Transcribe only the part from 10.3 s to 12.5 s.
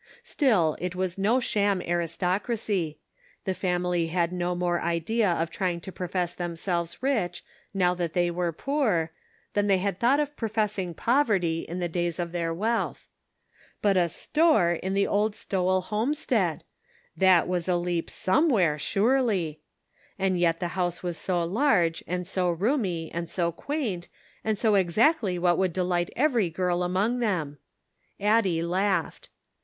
pro fessing poverty in the days of